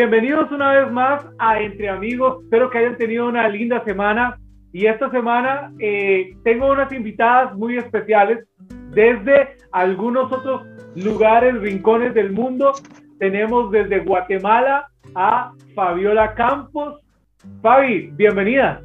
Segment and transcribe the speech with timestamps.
[0.00, 2.42] Bienvenidos una vez más a Entre Amigos.
[2.44, 4.40] Espero que hayan tenido una linda semana.
[4.72, 8.46] Y esta semana eh, tengo unas invitadas muy especiales
[8.94, 10.62] desde algunos otros
[10.96, 12.72] lugares, rincones del mundo.
[13.18, 16.98] Tenemos desde Guatemala a Fabiola Campos.
[17.60, 18.80] Fabi, bienvenida.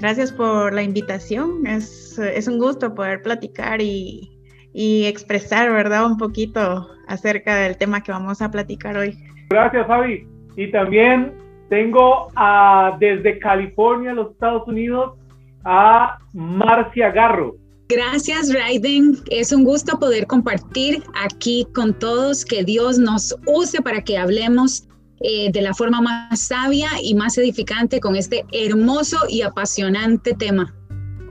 [0.00, 1.64] Gracias por la invitación.
[1.64, 4.28] Es, es un gusto poder platicar y,
[4.72, 6.06] y expresar, ¿verdad?
[6.06, 9.16] Un poquito acerca del tema que vamos a platicar hoy.
[9.48, 10.29] Gracias, Fabi.
[10.56, 11.32] Y también
[11.68, 15.18] tengo a, desde California, los Estados Unidos,
[15.64, 17.54] a Marcia Garro.
[17.88, 19.16] Gracias, Raiden.
[19.30, 24.86] Es un gusto poder compartir aquí con todos, que Dios nos use para que hablemos
[25.22, 30.72] eh, de la forma más sabia y más edificante con este hermoso y apasionante tema.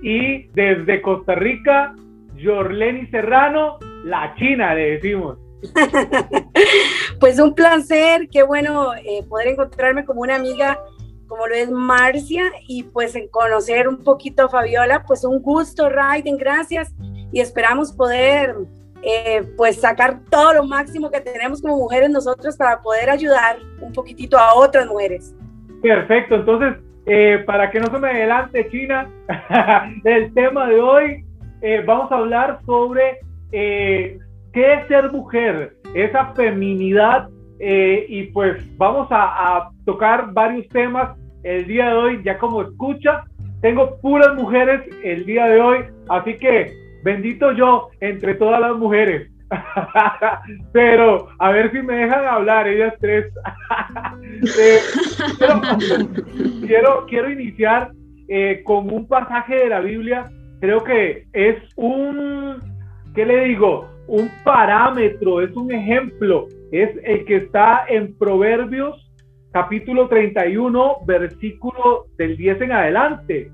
[0.01, 1.95] Y desde Costa Rica,
[2.43, 5.37] Jorleni Serrano, la China, le decimos.
[7.19, 10.79] pues un placer, qué bueno eh, poder encontrarme como una amiga
[11.27, 15.87] como lo es Marcia y pues en conocer un poquito a Fabiola, pues un gusto,
[15.87, 16.91] Raiden, gracias
[17.31, 18.55] y esperamos poder
[19.03, 23.93] eh, pues sacar todo lo máximo que tenemos como mujeres nosotros para poder ayudar un
[23.93, 25.35] poquitito a otras mujeres.
[25.83, 29.07] Perfecto, entonces eh, para que no se me adelante China,
[30.03, 31.25] el tema de hoy
[31.85, 33.19] vamos a hablar sobre
[33.51, 34.19] qué
[34.53, 41.89] es ser mujer, esa feminidad eh, y pues vamos a, tocar varios temas el día
[41.89, 43.23] de hoy, ya como escucha,
[43.61, 45.79] tengo puras mujeres el día de hoy,
[46.09, 46.71] así que
[47.03, 49.31] bendito yo entre todas las mujeres.
[50.73, 53.25] Pero a ver si me dejan hablar ellas tres.
[54.41, 54.79] Eh,
[56.65, 57.91] quiero, quiero, iniciar
[58.29, 60.25] eh, con un pasaje de la Biblia.
[60.61, 62.57] Creo que es un,
[63.15, 63.89] ¿qué le digo?
[64.09, 69.09] Un parámetro, es un ejemplo, es el que está en Proverbios
[69.51, 73.51] capítulo 31, versículo del 10 en adelante.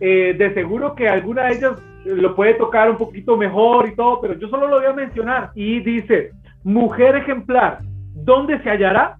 [0.00, 4.20] Eh, de seguro que alguna de ellas lo puede tocar un poquito mejor y todo,
[4.20, 5.50] pero yo solo lo voy a mencionar.
[5.54, 6.30] Y dice,
[6.64, 7.78] mujer ejemplar,
[8.14, 9.18] ¿dónde se hallará?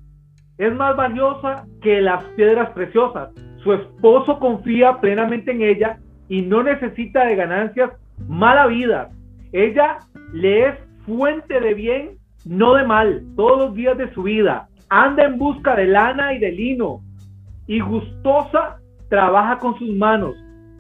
[0.56, 3.30] Es más valiosa que las piedras preciosas.
[3.62, 5.98] Su esposo confía plenamente en ella
[6.28, 7.90] y no necesita de ganancias
[8.26, 9.10] mala vida.
[9.53, 9.98] Ella
[10.32, 10.75] le es
[11.06, 14.69] fuente de bien, no de mal, todos los días de su vida.
[14.91, 17.00] Anda en busca de lana y de lino,
[17.66, 20.34] y gustosa trabaja con sus manos.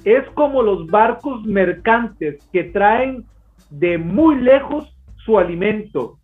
[0.04, 3.24] Es como los barcos mercantes que traen
[3.70, 6.18] de muy lejos su alimento.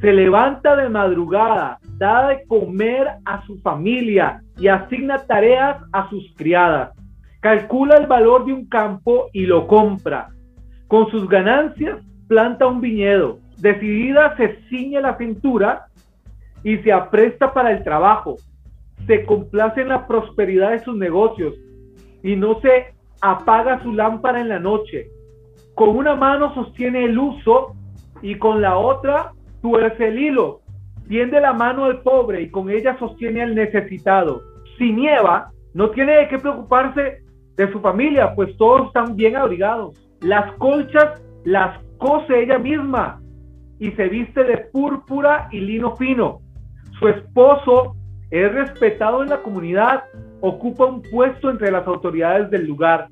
[0.00, 6.32] Se levanta de madrugada, da de comer a su familia y asigna tareas a sus
[6.36, 6.92] criadas.
[7.40, 10.28] Calcula el valor de un campo y lo compra.
[10.88, 11.98] Con sus ganancias
[12.28, 15.86] planta un viñedo, decidida se ciñe la cintura
[16.62, 18.36] y se apresta para el trabajo,
[19.06, 21.54] se complace en la prosperidad de sus negocios
[22.22, 25.08] y no se apaga su lámpara en la noche.
[25.74, 27.74] Con una mano sostiene el uso
[28.22, 29.32] y con la otra
[29.62, 30.60] tuerce el hilo.
[31.08, 34.42] Tiende la mano al pobre y con ella sostiene al necesitado.
[34.78, 37.22] Si nieva, no tiene de qué preocuparse
[37.56, 40.05] de su familia, pues todos están bien abrigados.
[40.20, 43.20] Las colchas las cose ella misma
[43.78, 46.40] y se viste de púrpura y lino fino.
[46.98, 47.94] Su esposo
[48.30, 50.04] es respetado en la comunidad,
[50.40, 53.08] ocupa un puesto entre las autoridades del lugar,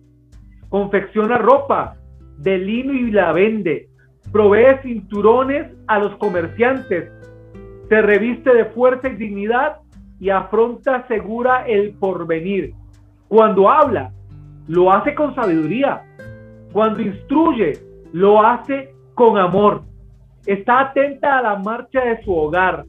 [0.68, 1.96] confecciona ropa
[2.38, 3.88] de lino y la vende,
[4.32, 7.10] provee cinturones a los comerciantes,
[7.88, 9.76] se reviste de fuerza y dignidad
[10.18, 12.72] y afronta segura el porvenir.
[13.28, 14.12] Cuando habla,
[14.66, 16.02] lo hace con sabiduría.
[16.74, 17.74] Cuando instruye,
[18.12, 19.82] lo hace con amor.
[20.44, 22.84] Está atenta a la marcha de su hogar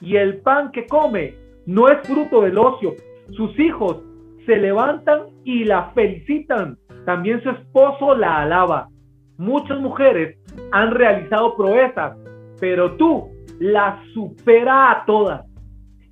[0.00, 1.34] y el pan que come
[1.66, 2.94] no es fruto del ocio.
[3.32, 3.98] Sus hijos
[4.46, 6.78] se levantan y la felicitan.
[7.04, 8.88] También su esposo la alaba.
[9.36, 10.38] Muchas mujeres
[10.72, 12.16] han realizado proezas,
[12.58, 15.44] pero tú la supera a todas.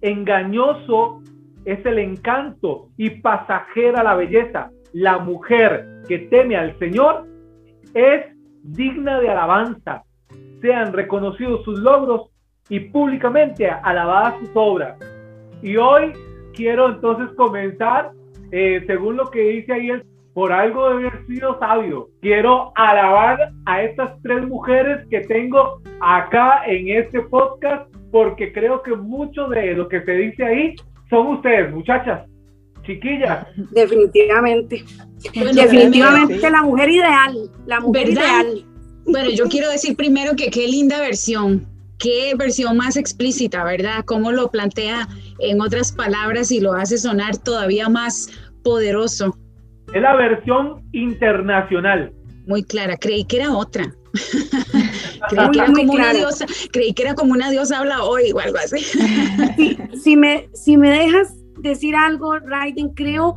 [0.03, 1.23] Engañoso
[1.65, 4.71] es el encanto y pasajera la belleza.
[4.99, 7.27] La mujer que teme al Señor
[7.93, 8.25] es
[8.63, 10.05] digna de alabanza,
[10.63, 12.31] sean reconocidos sus logros
[12.71, 14.99] y públicamente alabadas sus obras.
[15.61, 16.15] Y hoy
[16.55, 18.13] quiero entonces comenzar,
[18.51, 19.91] eh, según lo que dice ahí,
[20.33, 22.09] por algo de haber sido sabio.
[22.23, 28.97] Quiero alabar a estas tres mujeres que tengo acá en este podcast, porque creo que
[28.97, 30.75] mucho de lo que se dice ahí
[31.11, 32.27] son ustedes, muchachas,
[32.87, 33.47] chiquillas.
[33.73, 34.85] Definitivamente.
[35.35, 38.65] Definitivamente la mujer ideal, la mujer ideal.
[39.07, 41.67] Bueno, yo quiero decir primero que qué linda versión.
[41.99, 44.05] qué versión más explícita, ¿verdad?
[44.05, 48.29] Cómo lo plantea en otras palabras y lo hace sonar todavía más
[48.63, 49.37] poderoso.
[49.93, 52.13] Es la versión internacional.
[52.47, 53.95] Muy clara, creí que era otra.
[55.29, 58.39] creí, que era como una diosa, creí que era como una diosa habla hoy o
[58.39, 58.79] algo así.
[60.03, 61.36] si, me, si me dejas
[61.69, 63.37] decir algo, Raiden, creo,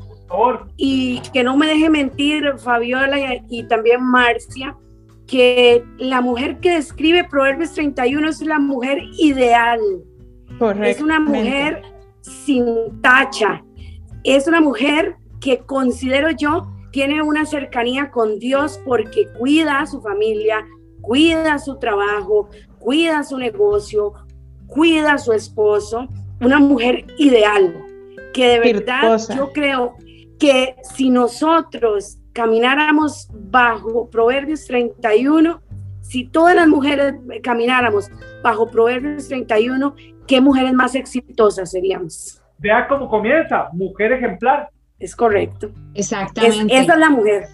[0.78, 3.18] y que no me deje mentir Fabiola
[3.50, 4.76] y, también Marcia,
[5.28, 9.80] que la mujer que describe Proverbios 31 es la mujer ideal.
[10.84, 11.82] Es una mujer
[12.22, 13.64] sin tacha.
[14.24, 20.02] Es una mujer que considero yo tiene una cercanía con Dios porque cuida a su
[20.02, 20.66] familia,
[21.02, 22.50] cuida su trabajo,
[22.80, 24.14] cuida su negocio,
[24.68, 26.08] cuida a su esposo.
[26.42, 27.89] Una mujer ideal
[28.34, 29.96] que de verdad yo creo
[30.40, 35.62] que si nosotros camináramos bajo Proverbios 31,
[36.02, 38.10] si todas las mujeres camináramos
[38.42, 39.96] bajo Proverbios 31,
[40.28, 42.42] ¿qué mujeres más exitosas seríamos?
[42.58, 44.70] Vea cómo comienza, mujer ejemplar.
[45.00, 45.72] Es correcto.
[45.94, 46.78] Exactamente.
[46.78, 47.48] esa es la mujer.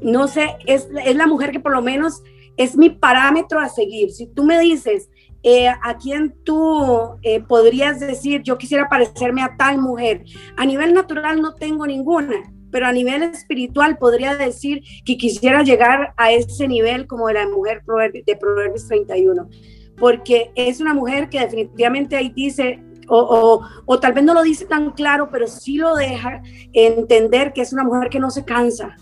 [0.00, 2.22] No sé, es, es la mujer que por lo menos
[2.56, 4.10] es mi parámetro a seguir.
[4.10, 5.10] Si tú me dices,
[5.48, 10.24] eh, ¿a quién tú eh, podrías decir, yo quisiera parecerme a tal mujer?
[10.56, 16.14] A nivel natural no tengo ninguna, pero a nivel espiritual podría decir que quisiera llegar
[16.16, 17.84] a ese nivel como de la mujer
[18.26, 19.48] de Proverbios 31,
[19.96, 24.64] porque es una mujer que definitivamente ahí dice, o, o, tal vez no lo dice
[24.64, 26.42] tan claro, pero sí lo deja
[26.72, 28.96] entender que es una mujer que no se cansa,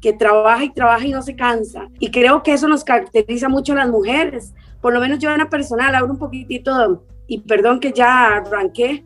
[0.00, 1.86] que trabaja y trabaja y no se cansa.
[2.00, 4.54] Y creo que eso nos caracteriza mucho a las mujeres.
[4.80, 9.04] Por lo menos yo en la personal abro un poquitito, y perdón que ya arranqué,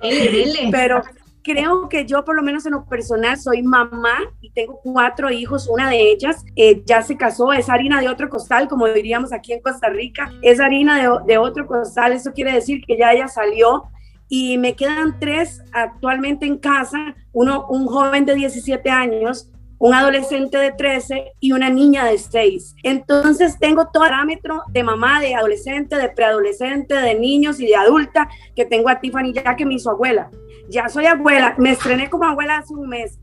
[0.70, 1.02] pero
[1.42, 5.68] creo que yo por lo menos en lo personal soy mamá y tengo cuatro hijos,
[5.68, 9.52] una de ellas eh, ya se casó, es harina de otro costal, como diríamos aquí
[9.52, 13.28] en Costa Rica, es harina de, de otro costal, eso quiere decir que ya ella
[13.28, 13.84] salió
[14.28, 20.58] y me quedan tres actualmente en casa, uno, un joven de 17 años, un adolescente
[20.58, 22.76] de 13 y una niña de 6.
[22.82, 27.76] Entonces tengo todo el parámetro de mamá, de adolescente, de preadolescente, de niños y de
[27.76, 30.30] adulta que tengo a Tiffany ya que me hizo abuela.
[30.68, 33.18] Ya soy abuela, me estrené como abuela hace un mes.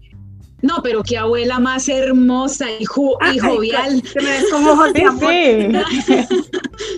[0.61, 4.03] No, pero qué abuela más hermosa y, jovial.
[4.03, 5.85] Se me ves como ojos de amor.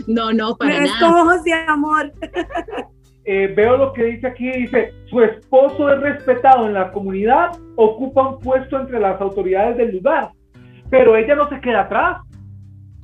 [0.07, 2.13] no, no, para me ves como ojos de amor.
[3.25, 8.27] Eh, veo lo que dice aquí, dice, su esposo es respetado en la comunidad, ocupa
[8.27, 10.31] un puesto entre las autoridades del lugar,
[10.89, 12.17] pero ella no se queda atrás.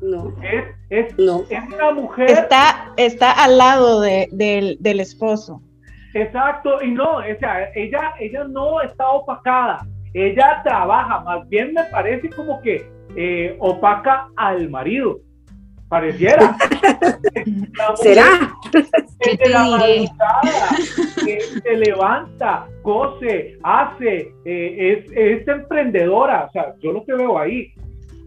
[0.02, 0.34] No.
[0.42, 2.32] Es, es, una mujer.
[2.32, 5.62] Está, está al lado de, del, esposo.
[6.14, 11.84] Exacto, y no, o sea, ella, ella no está opacada, ella trabaja, más bien me
[11.86, 15.20] parece como que eh, opaca al marido.
[15.88, 16.56] Pareciera.
[17.96, 18.54] ¿Será?
[19.50, 20.10] Diré?
[21.26, 26.46] Que se levanta, cose, hace, eh, es, es emprendedora.
[26.46, 27.74] O sea, yo lo que veo ahí.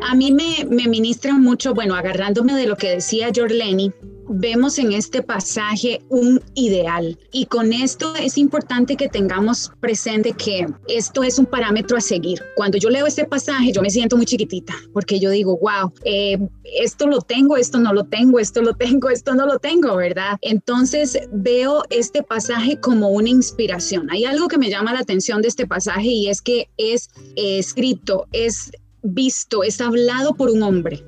[0.00, 3.92] A mí me, me ministra mucho, bueno, agarrándome de lo que decía Lenny
[4.32, 10.66] vemos en este pasaje un ideal y con esto es importante que tengamos presente que
[10.88, 12.40] esto es un parámetro a seguir.
[12.56, 16.38] Cuando yo leo este pasaje yo me siento muy chiquitita porque yo digo, wow, eh,
[16.64, 20.38] esto lo tengo, esto no lo tengo, esto lo tengo, esto no lo tengo, ¿verdad?
[20.40, 24.10] Entonces veo este pasaje como una inspiración.
[24.10, 27.58] Hay algo que me llama la atención de este pasaje y es que es eh,
[27.58, 31.04] escrito, es visto, es hablado por un hombre.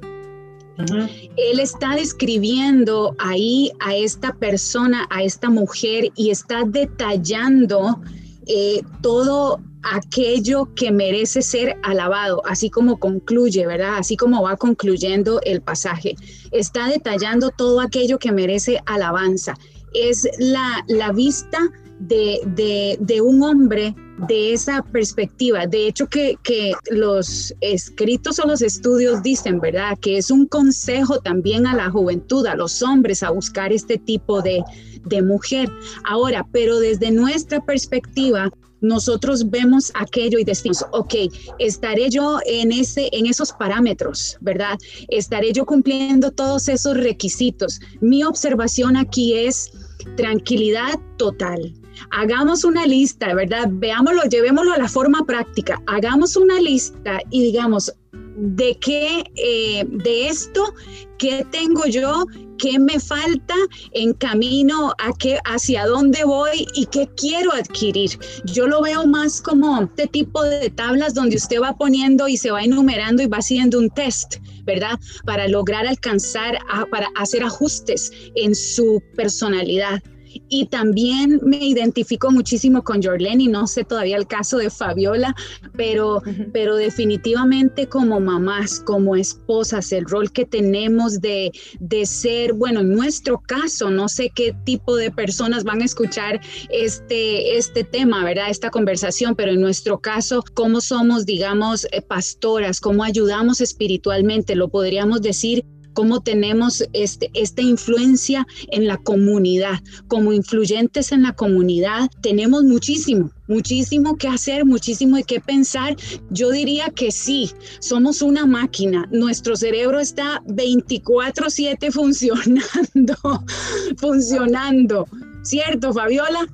[0.77, 8.01] Él está describiendo ahí a esta persona, a esta mujer, y está detallando
[8.47, 13.99] eh, todo aquello que merece ser alabado, así como concluye, ¿verdad?
[13.99, 16.17] Así como va concluyendo el pasaje.
[16.51, 19.57] Está detallando todo aquello que merece alabanza.
[19.93, 21.59] Es la, la vista
[22.01, 23.95] de, de, un hombre
[24.29, 25.67] de esa perspectiva.
[25.67, 29.99] De hecho, que, que, los escritos o los estudios dicen, ¿verdad?
[30.01, 34.43] Que es un consejo también a la juventud, a los hombres, a buscar este tipo
[34.43, 34.63] de,
[35.05, 35.71] de mujer.
[36.05, 41.15] Ahora, pero desde nuestra perspectiva, nosotros vemos aquello y decimos, ok,
[41.59, 44.79] estaré yo en, ese, en esos parámetros, ¿verdad?
[45.09, 47.81] Estaré yo cumpliendo todos esos requisitos.
[48.01, 49.73] Mi observación aquí es
[50.17, 51.73] tranquilidad total.
[52.11, 53.69] Hagamos una lista, ¿verdad?
[53.71, 55.83] Veámoslo, llevémoslo a la forma práctica.
[55.87, 57.93] Hagamos una lista y digamos,
[58.37, 60.75] de qué, eh, de esto,
[61.19, 62.27] qué tengo yo,
[62.59, 63.55] qué me falta
[63.93, 68.19] en camino a qué, hacia dónde voy y qué quiero adquirir.
[68.45, 72.51] Yo lo veo más como este tipo de tablas donde usted va poniendo y se
[72.51, 74.99] va enumerando y va haciendo un test, ¿verdad?
[75.25, 76.59] Para lograr alcanzar,
[76.91, 80.03] para hacer ajustes en su personalidad.
[80.49, 85.35] Y también me identifico muchísimo con Jorlene y no sé todavía el caso de Fabiola,
[85.77, 86.23] pero,
[86.53, 92.95] pero definitivamente como mamás, como esposas, el rol que tenemos de, de ser, bueno, en
[92.95, 98.51] nuestro caso, no sé qué tipo de personas van a escuchar este, este tema, ¿verdad?
[98.51, 104.69] Esta conversación, pero en nuestro caso, cómo somos, digamos, eh, pastoras, cómo ayudamos espiritualmente, lo
[104.69, 105.65] podríamos decir
[105.95, 109.81] cómo tenemos este, esta influencia en la comunidad.
[110.09, 115.97] Como influyentes en la comunidad tenemos muchísimo, muchísimo que hacer, muchísimo de qué pensar.
[116.31, 119.09] Yo diría que sí, somos una máquina.
[119.11, 123.17] Nuestro cerebro está 24/7 funcionando,
[123.97, 125.07] funcionando.
[125.43, 126.47] ¿Cierto, Fabiola?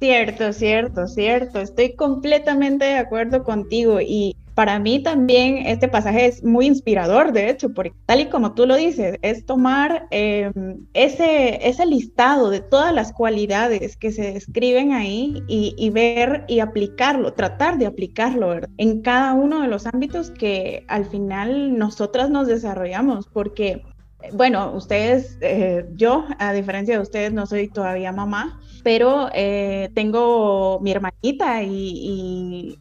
[0.00, 1.60] Cierto, cierto, cierto.
[1.60, 7.48] Estoy completamente de acuerdo contigo y para mí también este pasaje es muy inspirador, de
[7.48, 12.60] hecho, porque tal y como tú lo dices, es tomar em, ese, ese listado de
[12.60, 19.00] todas las cualidades que se describen ahí y, ver y aplicarlo, tratar de aplicarlo en
[19.00, 23.84] cada uno de los ámbitos que al final nosotras nos desarrollamos, porque
[24.32, 30.80] bueno, ustedes, eh, yo, a diferencia de ustedes, no soy todavía mamá, pero eh, tengo
[30.80, 32.78] mi hermanita y, y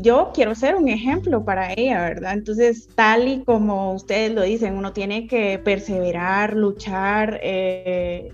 [0.00, 2.32] yo quiero ser un ejemplo para ella, ¿verdad?
[2.32, 8.30] Entonces, tal y como ustedes lo dicen, uno tiene que perseverar, luchar, eh,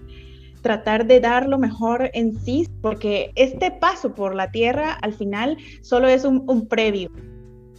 [0.63, 5.59] tratar de dar lo mejor en sí, porque este paso por la tierra al final
[5.83, 7.11] solo es un, previo.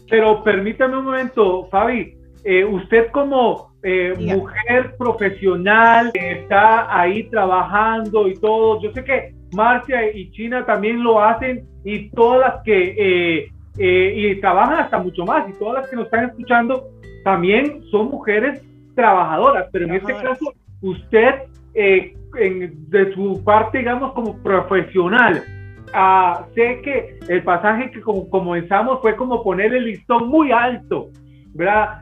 [0.09, 2.14] Pero permítame un momento, Fabi,
[2.47, 10.15] eh, usted como eh, mujer profesional está ahí trabajando y todo, yo sé que Marcia
[10.15, 15.49] y China también lo hacen y todas las que eh, y trabajan hasta mucho más
[15.49, 16.87] y todas las que nos están escuchando
[17.23, 18.61] también son mujeres
[18.93, 25.43] trabajadoras, pero en este caso usted de su parte, digamos, como profesional,
[25.95, 31.09] ah, sé que el pasaje que como comenzamos fue como poner el listón muy alto,
[31.55, 32.01] ¿verdad?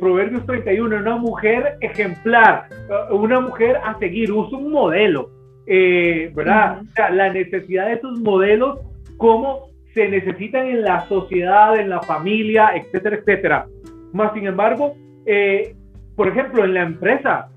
[0.00, 2.68] Proverbios 31, una mujer ejemplar,
[3.10, 5.30] una mujer a seguir, usa un modelo,
[5.66, 6.80] ¿verdad?
[6.82, 8.80] O sea, la necesidad de esos modelos
[9.16, 13.66] cómo se necesitan en la sociedad, en la familia, etcétera, etcétera.
[14.12, 15.74] Más sin embargo, eh,
[16.14, 17.48] por ejemplo, en la empresa,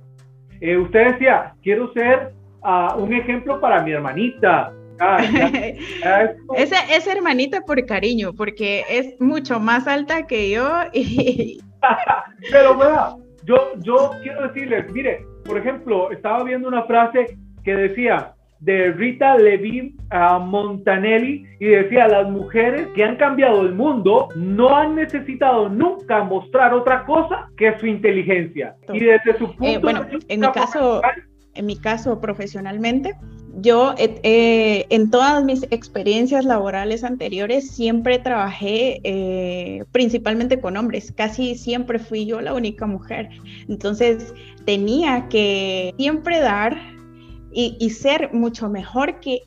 [0.62, 2.31] eh, usted decía, quiero ser
[2.62, 4.74] uh, un ejemplo para mi hermanita.
[5.00, 5.18] Ah,
[6.58, 10.68] esa, hermanita por cariño, porque es mucho más alta que yo.
[12.51, 18.34] Pero bueno, yo, yo quiero decirles, mire, por ejemplo, estaba viendo una frase que decía,
[18.60, 19.98] de Rita Levin
[20.41, 26.74] Montanelli y decía, las mujeres que han cambiado el mundo no han necesitado nunca mostrar
[26.74, 28.75] otra cosa que su inteligencia.
[28.94, 31.01] Y desde su punto eh, bueno, en mi caso,
[31.53, 33.15] en mi caso profesionalmente,
[33.62, 41.56] yo eh, en todas mis experiencias laborales anteriores siempre trabajé eh, principalmente con hombres, casi
[41.56, 43.30] siempre fui yo la única mujer.
[43.68, 44.34] Entonces
[44.66, 46.78] tenía que siempre dar
[47.51, 49.42] y, ser mucho mejor que,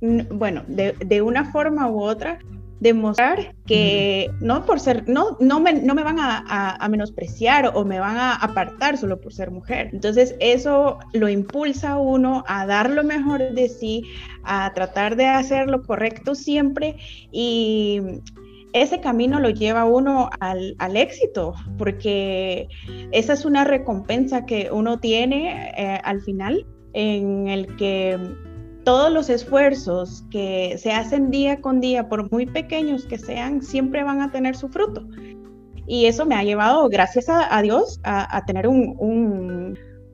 [0.00, 2.38] bueno, de, una forma u otra,
[2.80, 7.98] demostrar que no por ser, no, no, me, no me van a, menospreciar o me
[7.98, 9.90] van a apartar solo por ser mujer.
[9.92, 14.04] Entonces eso lo impulsa a uno a dar lo mejor de sí,
[14.44, 16.96] a tratar de hacer lo correcto siempre
[17.32, 18.00] y
[18.72, 22.68] ese camino lo lleva a uno al, éxito, porque
[23.10, 28.18] esa es una recompensa que uno tiene eh, al final en el que
[28.86, 34.04] todos los esfuerzos que se hacen día con día, por muy pequeños que sean, siempre
[34.04, 35.04] van a tener su fruto.
[35.88, 38.94] Y eso me ha llevado, gracias a, Dios, a, tener un,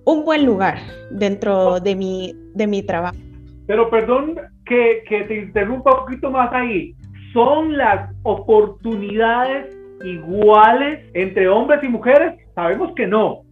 [0.06, 0.78] un, buen lugar
[1.10, 3.18] dentro de mi, de mi trabajo.
[3.66, 6.94] Pero perdón que, que te interrumpa un poquito más ahí.
[7.34, 9.66] ¿Son las oportunidades
[10.02, 12.40] iguales entre hombres y mujeres?
[12.54, 13.42] Sabemos que no.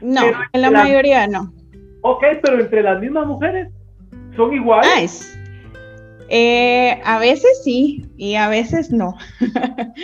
[0.00, 0.22] No,
[0.52, 1.52] en la mayoría no.
[2.00, 3.68] Ok, pero entre las mismas mujeres
[4.36, 5.38] son iguales.
[6.34, 9.14] Eh, a veces sí y a veces no,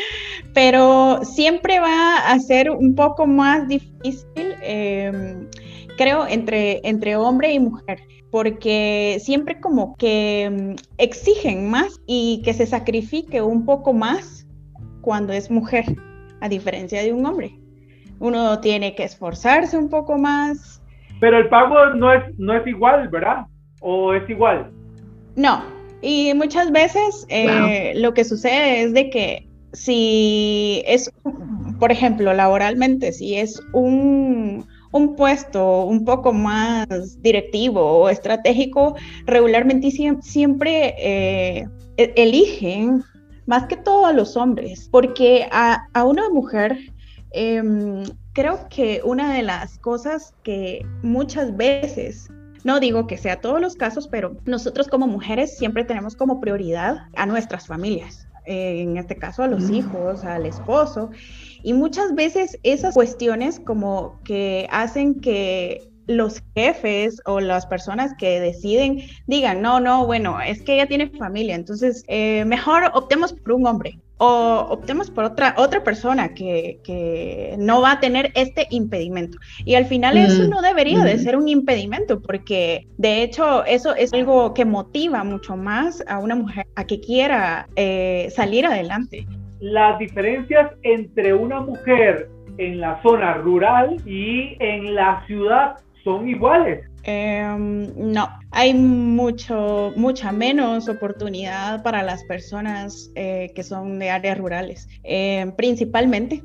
[0.55, 5.49] pero siempre va a ser un poco más difícil, em,
[5.97, 12.53] creo, entre, entre hombre y mujer, porque siempre como que em, exigen más y que
[12.53, 14.47] se sacrifique un poco más
[15.01, 15.87] cuando es mujer.
[16.41, 17.59] a diferencia de un hombre.
[18.21, 20.81] Uno tiene que esforzarse un poco más.
[21.21, 23.47] Pero el pago no es, no es igual, ¿verdad?
[23.81, 24.71] ¿O es igual?
[25.37, 25.63] No,
[26.03, 31.13] y muchas veces eh, lo que sucede es de que si es,
[31.79, 39.91] por ejemplo, laboralmente, si es un, un puesto un poco más directivo o estratégico, regularmente
[39.91, 43.05] siempre eh, e-, eligen
[43.47, 46.79] más que todo a los hombres, porque a, a una mujer
[47.31, 52.29] em, creo que una de las cosas que muchas veces
[52.69, 56.99] no digo que sea todos los casos, pero nosotros como mujeres siempre tenemos como prioridad
[57.17, 58.29] a nuestras familias.
[58.45, 61.11] Eh, en este caso a los hijos, al esposo,
[61.63, 68.39] y muchas veces esas cuestiones como que hacen que los jefes o las personas que
[68.39, 73.55] deciden digan, no, no, bueno, es que ella tiene familia, entonces eh, mejor optemos por
[73.55, 78.67] un hombre o optemos por otra, otra persona que, que, no va a tener este
[78.71, 79.39] impedimento.
[79.65, 81.19] Y al final eso mm, no debería de mm.
[81.19, 86.35] ser un impedimento, porque de hecho eso es algo que motiva mucho más a una
[86.35, 89.27] mujer a que quiera eh, salir adelante.
[89.61, 96.88] Las diferencias entre una mujer en la zona rural y en la ciudad son iguales.
[97.11, 104.37] Em, no, hay mucho, mucha menos oportunidad para las personas eh, que son de áreas
[104.37, 106.45] rurales, em, principalmente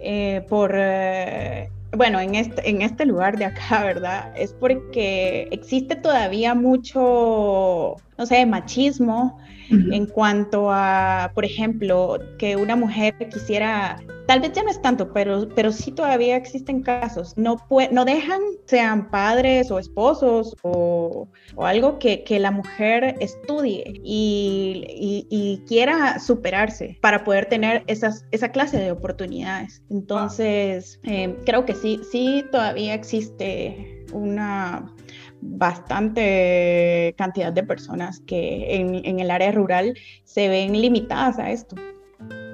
[0.00, 4.32] eh, por, eh, bueno, en este, en este lugar de acá, ¿verdad?
[4.34, 9.38] Es porque existe todavía mucho, no sé, machismo
[9.70, 15.10] en cuanto a, por ejemplo, que una mujer quisiera, tal vez ya no es tanto,
[15.14, 17.56] pero, pero sí todavía existen casos, no,
[17.90, 25.26] no dejan, sean padres o esposos o, o algo que, que, la mujer estudie y,
[25.30, 29.82] y, quiera superarse para poder tener esa clase de oportunidades.
[29.88, 34.94] Entonces, eh, creo que sí, sí todavía existe una
[35.40, 39.94] bastante cantidad de personas que en, el área rural
[40.24, 41.76] se ven limitadas a esto.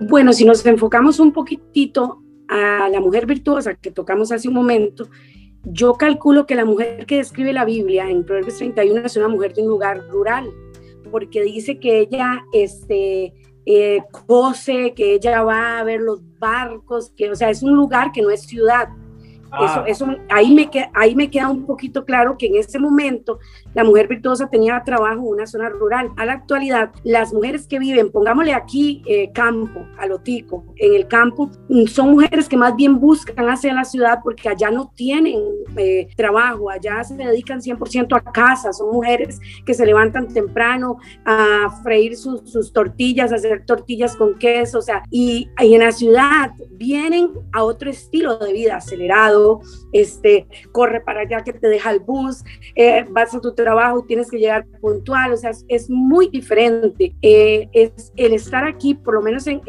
[0.01, 5.09] Bueno, si nos enfocamos un poquitito a la mujer virtuosa que tocamos hace un momento,
[5.65, 9.55] yo calculo que la mujer que describe la Biblia en Proverbios 31 es una mujer
[9.55, 10.51] de un lugar rural,
[11.11, 13.33] porque dice que ella este,
[13.67, 18.13] eh, cose, que ella va a ver los barcos, que, o sea, es un lugar
[18.13, 18.89] que no es ciudad,
[19.63, 23.39] eso, eso, ahí, me queda, ahí me queda un poquito claro que en ese momento
[23.75, 26.11] la mujer virtuosa tenía trabajo en una zona rural.
[26.17, 31.07] A la actualidad, las mujeres que viven, pongámosle aquí eh, campo, a lotico, en el
[31.09, 35.41] campo, mm, son mujeres que más bien buscan hacia la ciudad porque allá no tienen
[35.77, 41.71] eh, trabajo, allá se dedican 100% a casa, son mujeres que se levantan temprano a
[41.83, 45.93] freír sus, sus tortillas, a hacer tortillas con queso, o sea, y, y en la
[45.93, 49.44] ciudad vienen a otro estilo de vida acelerado
[49.93, 52.43] este, corre para allá que te deja el bus,
[52.75, 57.15] eh, vas a tu trabajo y tienes que llegar puntual, o sea, es, muy diferente.
[57.23, 59.61] Eh, es el estar aquí, por lo menos en,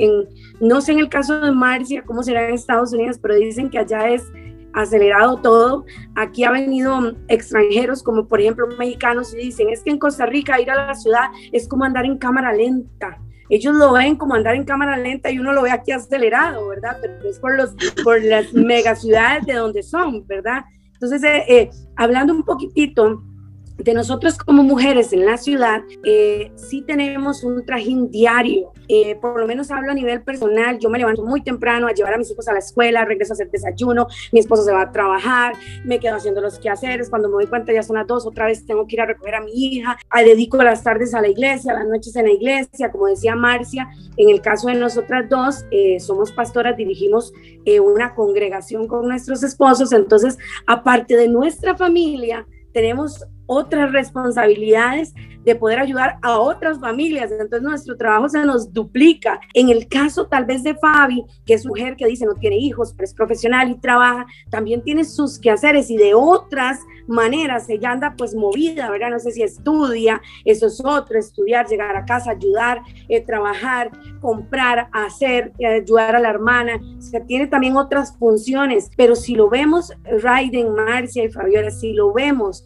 [0.59, 3.79] no sé en el caso de Marcia, cómo será en Estados Unidos, pero dicen que
[3.79, 4.23] allá es
[4.73, 5.85] acelerado todo.
[6.15, 10.59] Aquí ha venido extranjeros, como por ejemplo mexicanos, y dicen, es que en Costa Rica
[10.61, 14.55] ir a la ciudad es como andar en cámara lenta ellos lo ven como andar
[14.55, 16.97] en cámara lenta y uno lo ve aquí acelerado, ¿verdad?
[17.01, 20.65] Pero es por, los, por las megaciudades de donde son, ¿verdad?
[20.93, 23.23] Entonces, eh, eh, hablando un poquitito
[23.77, 28.71] de nosotros como mujeres en la ciudad, eh, sí tenemos un trajín diario.
[28.87, 30.79] Eh, por lo menos hablo a nivel personal.
[30.79, 33.35] Yo me levanto muy temprano a llevar a mis hijos a la escuela, regreso a
[33.35, 37.09] hacer desayuno, mi esposo se va a trabajar, me quedo haciendo los quehaceres.
[37.09, 39.35] Cuando me doy cuenta ya son las dos, otra vez tengo que ir a recoger
[39.35, 39.97] a mi hija.
[40.09, 42.91] A, dedico las tardes a la iglesia, las noches en la iglesia.
[42.91, 47.33] Como decía Marcia, en el caso de nosotras dos, eh, somos pastoras, dirigimos
[47.65, 49.91] eh, una congregación con nuestros esposos.
[49.91, 55.13] Entonces, aparte de nuestra familia, tenemos otras responsabilidades
[55.45, 57.31] de poder ayudar a otras familias.
[57.31, 59.39] Entonces nuestro trabajo se nos duplica.
[59.53, 62.93] En el caso tal vez de Fabi, que es mujer que dice no tiene hijos,
[62.93, 68.15] pero es profesional y trabaja, también tiene sus quehaceres y de otras maneras ella anda
[68.17, 69.11] pues movida, ¿verdad?
[69.11, 74.89] No sé si estudia, eso es otro, estudiar, llegar a casa, ayudar, eh, trabajar, comprar,
[74.91, 76.81] hacer, eh, ayudar a la hermana.
[77.13, 82.11] O tiene también otras funciones, pero si lo vemos, Raiden, Marcia y Fabiola, si lo
[82.11, 82.65] vemos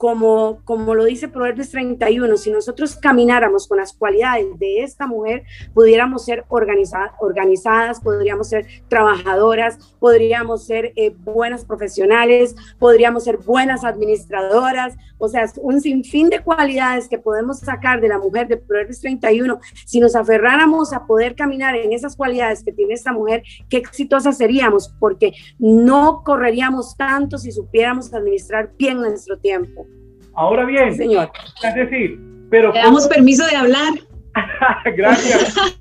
[0.00, 5.42] como, como lo dice Proverbios 31, si nosotros camináramos con las cualidades de esta mujer,
[5.74, 14.96] pudiéramos ser organizadas, podríamos ser trabajadoras, podríamos ser eh, buenas profesionales, podríamos ser buenas administradoras,
[15.18, 19.60] o sea, un sinfín de cualidades que podemos sacar de la mujer de Proverbios 31.
[19.84, 24.38] Si nos aferráramos a poder caminar en esas cualidades que tiene esta mujer, qué exitosas
[24.38, 29.89] seríamos, porque no correríamos tanto si supiéramos administrar bien nuestro tiempo.
[30.34, 31.30] Ahora bien, señor.
[31.62, 32.18] Es decir,
[32.50, 32.72] pero...
[32.72, 33.92] Le damos permiso de hablar.
[34.96, 35.78] Gracias.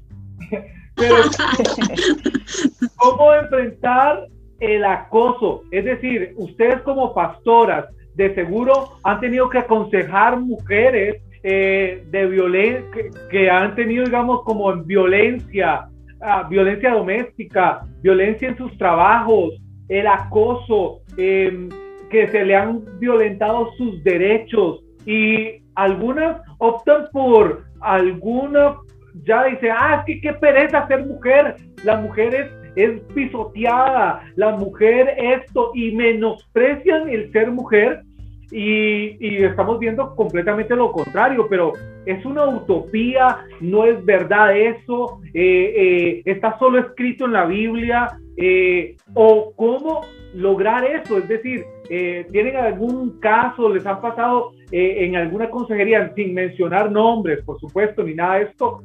[0.96, 1.16] pero,
[2.98, 4.28] ¿cómo enfrentar
[4.60, 5.64] el acoso?
[5.72, 7.86] Es decir, ustedes como pastoras,
[8.20, 14.76] de seguro han tenido que aconsejar mujeres eh, de violencia que, han tenido, digamos, como
[14.84, 15.88] violencia,
[16.22, 19.54] ah, violencia doméstica, violencia en sus trabajos,
[19.88, 21.00] el acoso.
[21.18, 21.70] Eh,
[22.10, 28.76] que se le han violentado sus derechos y algunas optan por alguna,
[29.24, 35.72] ya dice, ah, que qué pereza ser mujer, la mujer es, pisoteada, la mujer esto,
[35.74, 38.04] y menosprecian el ser mujer
[38.52, 41.74] y, y, estamos viendo completamente lo contrario, pero
[42.06, 48.18] es una utopía, no es verdad eso, eh, eh, está solo escrito en la Biblia,
[48.38, 50.02] eh, o cómo
[50.34, 56.92] lograr eso, es decir, ¿tienen algún caso, les han pasado en alguna consejería, sin mencionar
[56.92, 58.84] nombres, por supuesto, ni nada de esto,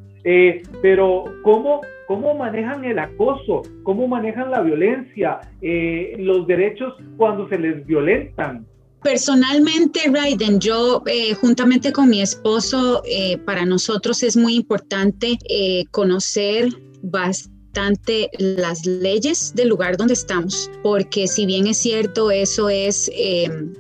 [0.80, 7.84] pero cómo, cómo manejan el acoso, cómo manejan la violencia, los derechos cuando se les
[7.86, 8.66] violentan?
[9.04, 15.84] Personalmente, Raiden, yo eh, juntamente con mi esposo, eh, para nosotros es muy importante eh,
[15.90, 16.70] conocer
[17.02, 17.53] bastante
[18.38, 23.10] las leyes del lugar donde estamos, porque si bien es cierto, eso es,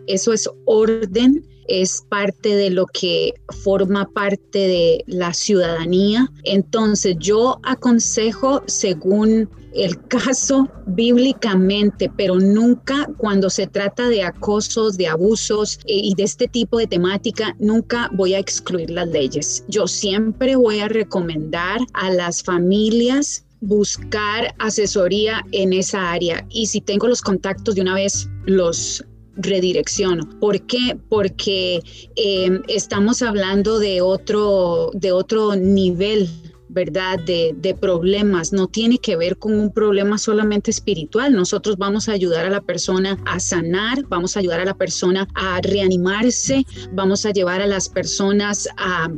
[0.06, 6.30] eso es orden, es parte de lo que forma parte de la ciudadanía.
[6.44, 15.08] Entonces yo aconsejo según el caso bíblicamente, pero nunca cuando se trata de acosos, de
[15.08, 19.64] abusos eh, y de este tipo de temática, nunca voy a excluir las leyes.
[19.68, 26.80] Yo siempre voy a recomendar a las familias buscar asesoría en esa área y si
[26.80, 29.04] tengo los contactos de una vez los
[29.36, 30.28] redirecciono.
[30.40, 30.96] ¿Por qué?
[31.08, 31.80] Porque
[32.16, 36.28] eh, estamos hablando de otro, de otro nivel
[36.74, 37.18] ¿verdad?
[37.20, 41.32] De, de, problemas, no tiene que ver con un problema solamente espiritual.
[41.32, 45.28] Nosotros vamos a ayudar a la persona a sanar, vamos a ayudar a la persona
[45.34, 49.08] a reanimarse, vamos a llevar a las personas a,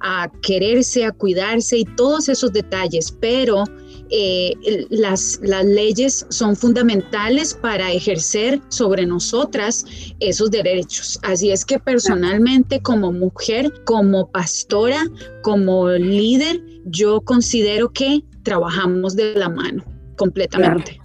[0.00, 3.64] a quererse, a cuidarse y todos esos detalles, pero
[4.16, 9.84] eh, las, las leyes son fundamentales para ejercer sobre nosotras
[10.20, 11.18] esos derechos.
[11.24, 15.04] Así es que personalmente como mujer, como pastora,
[15.42, 19.84] como líder, yo considero que trabajamos de la mano
[20.16, 21.00] completamente.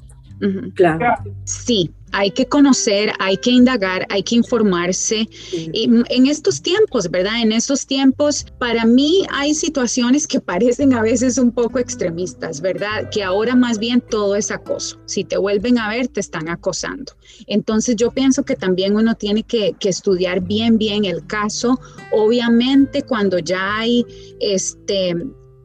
[1.44, 5.28] Sí, hay que conocer, hay que indagar, hay que informarse.
[5.52, 7.42] Y en estos tiempos, ¿verdad?
[7.42, 13.10] En estos tiempos, para mí hay situaciones que parecen a veces un poco extremistas, ¿verdad?
[13.12, 15.00] Que ahora más bien todo es acoso.
[15.06, 17.14] Si te vuelven a ver, te están acosando.
[17.48, 21.80] Entonces yo pienso que también uno tiene que, que estudiar bien, bien el caso.
[22.12, 24.06] Obviamente cuando ya hay
[24.40, 25.16] este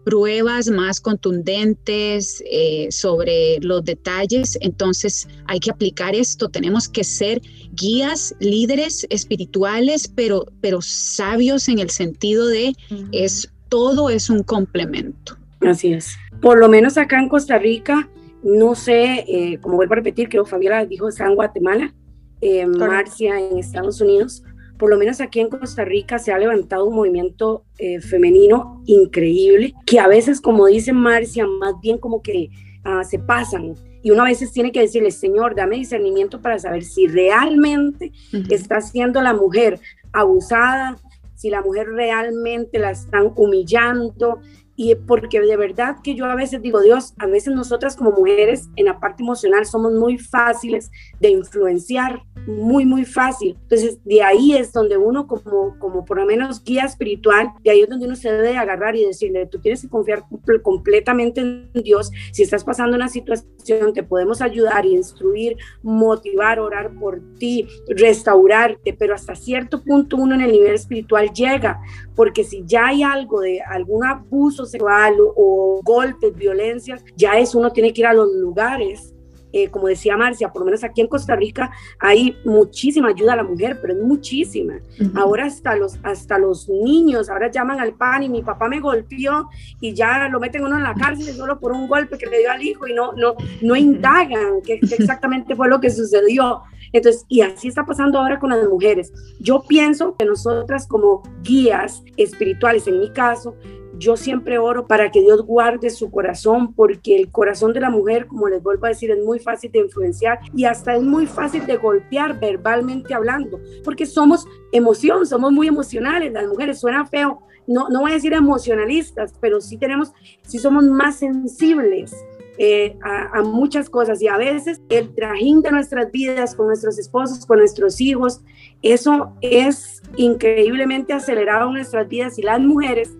[0.04, 6.48] pruebas más contundentes eh, sobre los detalles, entonces hay que aplicar esto.
[6.48, 7.40] Tenemos que ser
[7.72, 12.74] guías, líderes espirituales, pero, pero sabios en el sentido de
[13.12, 15.36] es todo es un complemento.
[15.60, 16.16] Así es.
[16.40, 18.08] Por lo menos acá en Costa Rica,
[18.42, 21.94] no sé, eh, como vuelvo a repetir, creo Fabiola dijo está en Guatemala,
[22.40, 24.42] eh, Marcia en Estados Unidos,
[24.78, 29.74] por lo menos aquí en Costa Rica se ha levantado un movimiento eh, femenino increíble,
[29.86, 32.50] que a veces, como dice Marcia, más bien como que
[32.84, 33.74] ah, se pasan.
[34.02, 38.12] Y uno a veces tiene que decirle, Señor, dame discernimiento para saber si realmente
[38.50, 39.80] está siendo la mujer
[40.12, 40.98] abusada,
[41.34, 44.40] si la mujer realmente la están humillando,
[44.76, 48.68] y porque de verdad que yo a veces digo, Dios, a veces nosotras como mujeres
[48.76, 53.56] en la parte emocional somos muy fáciles de influenciar, muy, muy fácil.
[53.62, 57.82] Entonces, de ahí es donde uno como, como por lo menos guía espiritual, de ahí
[57.82, 60.24] es donde uno se debe agarrar y decirle, tú tienes que confiar
[60.62, 62.10] completamente en Dios.
[62.32, 69.14] Si estás pasando una situación, te podemos ayudar, instruir, motivar, orar por ti, restaurarte, pero
[69.14, 71.80] hasta cierto punto uno en el nivel espiritual llega,
[72.14, 77.70] porque si ya hay algo de algún abuso sexual o, golpes, violencias, ya es uno
[77.70, 79.14] tiene que ir a los lugares
[79.56, 83.36] eh, como decía Marcia, por lo menos aquí en Costa Rica hay muchísima ayuda a
[83.36, 84.80] la mujer, pero es muchísima.
[85.14, 89.48] Ahora hasta los, hasta los niños, ahora llaman al pan y mi papá me golpeó
[89.80, 92.50] y ya lo meten uno en la cárcel solo por un golpe que le dio
[92.50, 96.62] al hijo y no, no, no indagan qué, qué exactamente fue lo que sucedió.
[96.92, 99.12] Entonces, y así está pasando ahora con las mujeres.
[99.38, 103.54] Yo pienso que nosotras como guías espirituales, en mi caso,
[103.98, 108.26] yo siempre oro para que Dios guarde su corazón, porque el corazón de la mujer,
[108.26, 111.66] como les vuelvo a decir, es muy fácil de influenciar y hasta es muy fácil
[111.66, 117.88] de golpear verbalmente hablando, porque somos emoción, somos muy emocionales, las mujeres suena feo, no,
[117.88, 122.14] no voy a decir emocionalistas, pero sí tenemos, sí somos más sensibles.
[122.56, 127.00] Eh, a, a, muchas cosas y a veces el trajín de nuestras vidas con nuestros
[127.00, 128.42] esposos, con nuestros hijos,
[128.80, 133.10] eso es increíblemente acelerado en nuestras vidas y las mujeres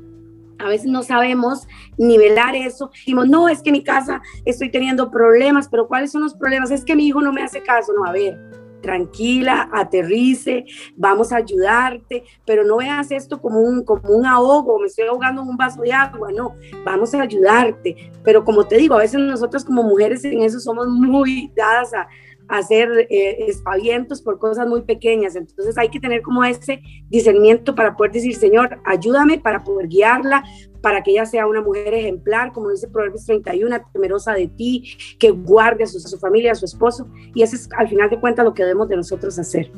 [0.58, 2.90] a veces no sabemos nivelar eso.
[2.92, 6.70] Decimos, no, es que en mi casa estoy teniendo problemas, pero ¿cuáles son los problemas?
[6.70, 7.92] Es que mi hijo no me hace caso.
[7.92, 8.38] No, a ver,
[8.84, 14.88] tranquila, aterrice, vamos a ayudarte, pero no veas esto como un, como un ahogo, me
[14.88, 18.12] estoy ahogando en un vaso de agua, no, vamos a ayudarte.
[18.22, 22.06] Pero como te digo, a veces nosotros como mujeres en eso somos muy dadas a,
[22.48, 25.36] hacer eh, espavientos por cosas muy pequeñas.
[25.36, 30.44] Entonces hay que tener como ese discernimiento para poder decir, Señor, ayúdame para poder guiarla,
[30.80, 35.30] para que ella sea una mujer ejemplar, como dice Proverbios 31, temerosa de ti, que
[35.30, 37.08] guarde a su, a su familia, a su esposo.
[37.34, 39.70] Y ese es al final de cuentas lo que debemos de nosotros hacer.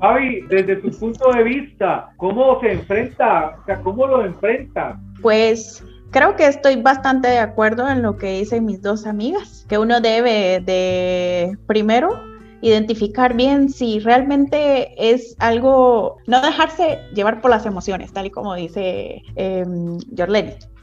[0.00, 3.58] Javi, desde tu punto de vista, ¿cómo se enfrenta?
[3.60, 5.00] O sea, ¿cómo lo enfrenta?
[5.20, 9.78] Pues creo que estoy bastante de acuerdo en lo que dicen mis dos amigas, que
[9.78, 12.20] uno debe de primero
[12.60, 18.54] identificar bien si realmente es algo, no dejarse llevar por las emociones, tal y como
[18.54, 19.64] dice eh,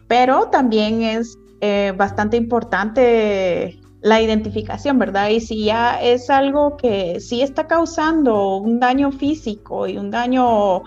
[0.07, 5.29] pero también es eh, bastante importante la identificación, ¿verdad?
[5.29, 10.83] Y si ya es algo que sí está causando un daño físico y un daño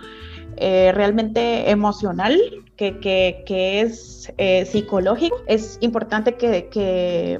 [0.61, 2.39] eh, realmente emocional,
[2.77, 7.39] que, es eh, psicológico, es importante que,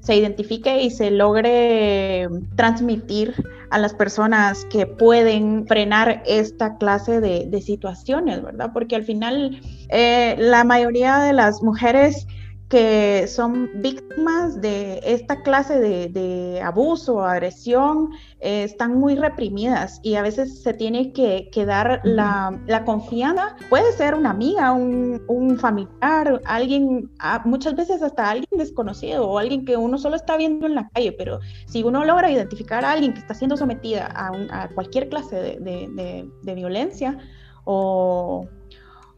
[0.00, 3.34] se identifique y se logre transmitir
[3.70, 8.70] a las personas que pueden frenar esta clase de, situaciones, ¿verdad?
[8.72, 12.26] Porque al final eh, la mayoría de las mujeres
[12.72, 20.14] que son víctimas de esta clase de, abuso o agresión eh, están muy reprimidas y
[20.14, 23.56] a veces se tiene que, dar la, confianza.
[23.68, 27.10] Puede ser una amiga, un, familiar, alguien,
[27.44, 31.12] muchas veces hasta alguien desconocido o alguien que uno solo está viendo en la calle,
[31.12, 36.54] pero si uno logra identificar a alguien que está siendo sometida a, cualquier clase de,
[36.54, 37.18] violencia
[37.64, 38.48] o,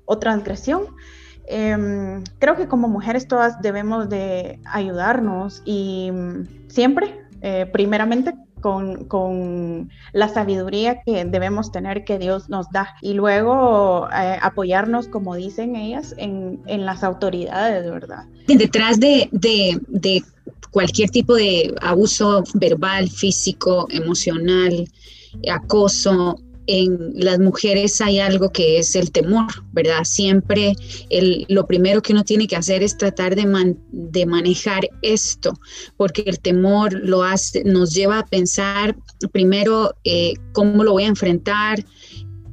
[0.07, 0.89] o transgresión,
[1.47, 9.91] Em, creo que como mujeres todas debemos de ayudarnos y mm, siempre, eh, primeramente, con,
[10.15, 15.77] la sabiduría que debemos tener que Dios nos da y luego eh, apoyarnos, como dicen
[15.77, 18.25] ellas, en, las autoridades, ¿verdad?
[18.47, 20.23] Detrás de, de
[20.71, 24.89] cualquier tipo de abuso verbal, físico, emocional,
[25.53, 30.05] acoso, en las mujeres hay algo que es el temor, ¿verdad?
[30.05, 30.75] Siempre
[31.11, 35.59] el, lo primero que uno tiene que hacer es tratar de, de manejar esto,
[35.97, 38.97] porque el temor lo hace, nos lleva a pensar
[39.33, 41.85] primero eh, cómo lo voy a enfrentar,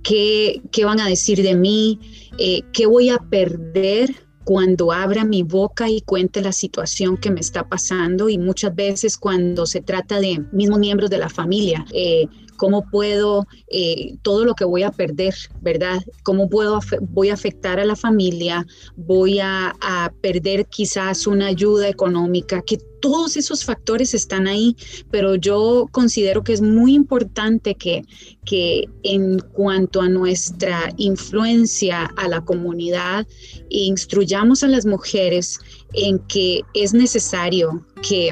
[0.03, 1.99] qué, qué, van a decir de mí,
[2.37, 7.39] eh, qué voy a perder cuando abra mi boca y cuente la situación que me
[7.39, 12.27] está pasando y muchas veces cuando se trata de mismos miembros de la familia, eh,
[12.61, 15.99] cómo puedo, eh, todo lo que voy a perder, ¿verdad?
[16.21, 18.67] ¿Cómo puedo, voy a afectar a la familia?
[18.95, 19.73] ¿Voy a,
[20.21, 22.61] perder quizás una ayuda económica?
[22.61, 24.75] Que todos esos factores están ahí,
[25.09, 28.03] pero yo considero que es muy importante que,
[28.45, 33.25] que en cuanto a nuestra influencia a la comunidad,
[33.69, 35.57] instruyamos a las mujeres
[35.93, 38.29] en que es necesario que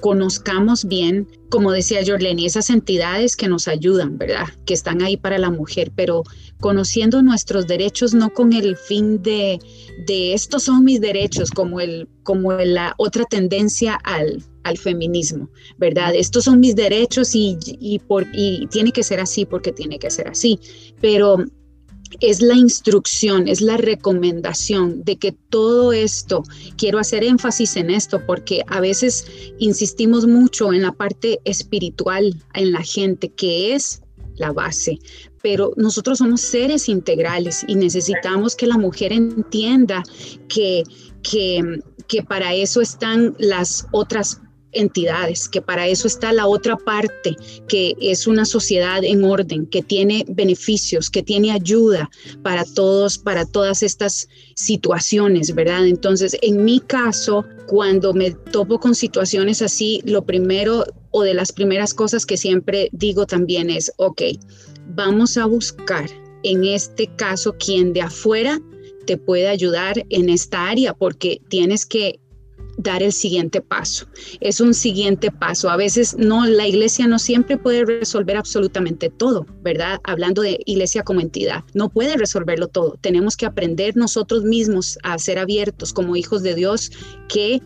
[0.00, 4.46] conozcamos bien, como decía Jorleni, esas entidades que nos ayudan, ¿verdad?
[4.64, 6.22] Que están ahí para la mujer, pero
[6.60, 9.58] conociendo nuestros derechos no con el fin de,
[10.06, 16.14] de estos son mis derechos, como, el, como la otra tendencia al, al feminismo, ¿verdad?
[16.14, 20.10] Estos son mis derechos y, y, por, y tiene que ser así porque tiene que
[20.10, 20.58] ser así,
[21.00, 21.44] pero
[22.20, 26.42] es la instrucción, es la recomendación de que todo esto,
[26.76, 29.26] quiero hacer énfasis en esto porque a veces
[29.58, 34.02] insistimos mucho en la parte espiritual en la gente, que es
[34.36, 34.98] la base,
[35.42, 40.02] pero nosotros somos seres integrales y necesitamos que la mujer entienda
[40.48, 40.82] que,
[41.22, 44.40] que, que para eso están las otras
[44.72, 47.36] entidades, que para eso está la otra parte,
[47.68, 52.10] que es una sociedad en orden, que tiene beneficios, que tiene ayuda
[52.42, 55.86] para todos, para todas estas situaciones, ¿verdad?
[55.86, 61.52] Entonces, en mi caso, cuando me topo con situaciones así, lo primero o de las
[61.52, 64.22] primeras cosas que siempre digo también es, ok,
[64.94, 66.08] vamos a buscar
[66.42, 68.60] en este caso quien de afuera
[69.06, 72.20] te puede ayudar en esta área, porque tienes que
[72.78, 74.06] dar el siguiente paso.
[74.40, 75.70] Es un siguiente paso.
[75.70, 80.00] A veces no, la iglesia no siempre puede resolver absolutamente todo, ¿verdad?
[80.04, 82.96] Hablando de iglesia como entidad, no puede resolverlo todo.
[83.00, 86.90] Tenemos que aprender nosotros mismos a ser abiertos como hijos de Dios
[87.28, 87.60] que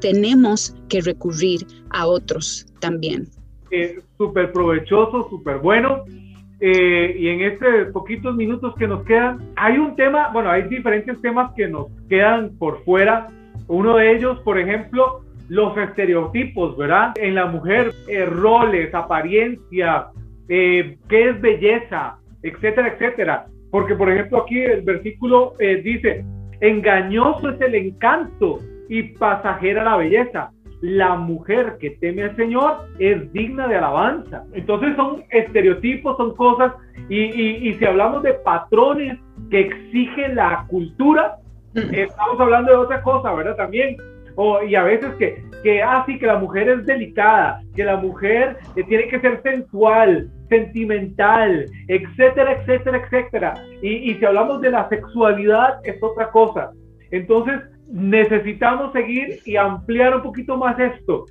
[0.00, 3.28] tenemos que recurrir a otros también.
[3.70, 6.04] Eh, súper provechoso, súper bueno.
[6.60, 11.20] Eh, y en estos poquitos minutos que nos quedan, hay un tema, bueno, hay diferentes
[11.20, 13.28] temas que nos quedan por fuera
[13.68, 17.12] uno de ellos, por ejemplo, los estereotipos, ¿verdad?
[17.16, 20.08] En la mujer, eh, roles, apariencia,
[20.48, 23.46] eh, qué es belleza, etcétera, etcétera.
[23.70, 26.24] Porque, por ejemplo, aquí el versículo eh, dice,
[26.60, 30.50] engañoso es el encanto y pasajera la belleza.
[30.80, 34.44] La mujer que teme al Señor es digna de alabanza.
[34.52, 36.72] Entonces son estereotipos, son cosas,
[37.08, 37.18] y,
[37.68, 39.18] y si hablamos de patrones
[39.50, 41.36] que exige la cultura,
[41.92, 43.56] Estamos hablando de otra cosa, ¿verdad?
[43.56, 43.96] También.
[44.36, 47.96] O, y a veces que, que así ah, que la mujer es delicada, que la
[47.96, 53.54] mujer eh, tiene que ser sensual, sentimental, etcétera, etcétera, etcétera.
[53.80, 56.70] Y, y si hablamos de la sexualidad, es otra cosa.
[57.10, 61.24] Entonces, necesitamos seguir y ampliar un poquito más esto.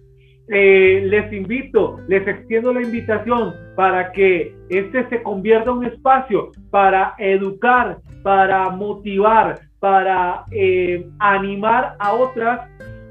[0.47, 6.51] Eh, les invito, les extiendo la invitación para que este se convierta en un espacio
[6.69, 12.67] para educar, para motivar, para eh, animar a otras,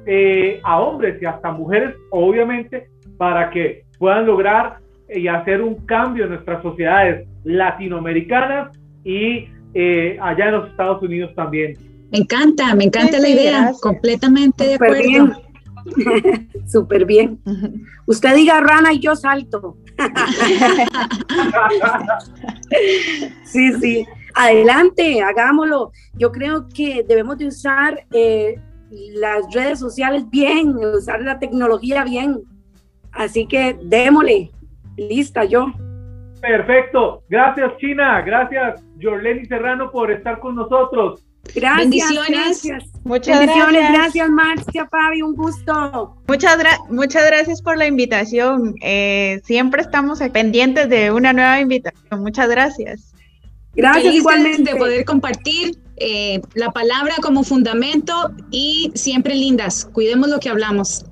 [0.06, 6.24] eh, a hombres y hasta mujeres, obviamente, para que puedan lograr y hacer un cambio
[6.24, 11.78] en nuestras sociedades latinoamericanas y eh, allá en los Estados Unidos también.
[12.10, 15.42] Me encanta, me encanta la idea, completamente de acuerdo.
[16.66, 17.38] Súper bien.
[18.06, 19.76] Usted diga rana y yo salto.
[23.44, 25.92] sí, sí adelante, hagámoslo.
[26.14, 32.42] Yo creo que debemos de usar eh, las redes sociales bien, usar la tecnología bien.
[33.12, 34.50] Así que démosle,
[34.96, 35.72] lista yo.
[36.40, 41.24] Perfecto, gracias China, gracias Jorleni Serrano por estar con nosotros.
[41.54, 42.90] Gracias, Bendiciones.
[43.04, 44.30] Muchas Bendiciones, gracias.
[44.30, 46.16] Marcia, Fabi, un gusto.
[46.26, 48.74] Muchas, muchas gracias por la invitación.
[48.80, 52.20] Eh, siempre estamos pendientes de una nueva invitación.
[52.20, 53.13] Muchas gracias.
[53.76, 54.72] Gracias igualmente.
[54.72, 59.84] de poder compartir eh, la palabra como fundamento y siempre lindas.
[59.92, 61.04] Cuidemos lo que hablamos.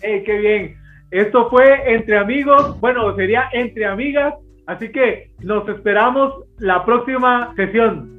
[0.00, 0.76] Hey, qué bien.
[1.10, 4.34] Esto fue entre amigos, bueno, sería entre amigas,
[4.66, 8.17] así que nos esperamos la próxima sesión.